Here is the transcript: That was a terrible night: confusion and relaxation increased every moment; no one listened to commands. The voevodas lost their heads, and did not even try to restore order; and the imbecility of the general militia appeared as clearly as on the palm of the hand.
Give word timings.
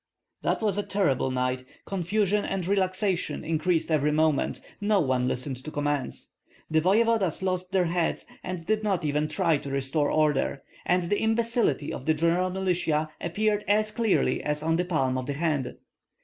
That 0.41 0.63
was 0.63 0.79
a 0.79 0.83
terrible 0.87 1.29
night: 1.29 1.63
confusion 1.85 2.43
and 2.43 2.65
relaxation 2.65 3.43
increased 3.43 3.91
every 3.91 4.11
moment; 4.11 4.59
no 4.81 4.99
one 4.99 5.27
listened 5.27 5.63
to 5.63 5.69
commands. 5.69 6.29
The 6.71 6.81
voevodas 6.81 7.43
lost 7.43 7.71
their 7.71 7.85
heads, 7.85 8.25
and 8.43 8.65
did 8.65 8.83
not 8.83 9.05
even 9.05 9.27
try 9.27 9.59
to 9.59 9.69
restore 9.69 10.09
order; 10.09 10.63
and 10.87 11.03
the 11.03 11.19
imbecility 11.21 11.93
of 11.93 12.07
the 12.07 12.15
general 12.15 12.49
militia 12.49 13.11
appeared 13.21 13.63
as 13.67 13.91
clearly 13.91 14.41
as 14.43 14.63
on 14.63 14.77
the 14.77 14.85
palm 14.85 15.19
of 15.19 15.27
the 15.27 15.33
hand. 15.33 15.77